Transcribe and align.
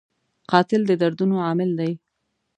قاتل 0.51 0.81
د 0.87 0.91
دردونو 1.01 1.35
عامل 1.45 1.69
دی 1.79 1.91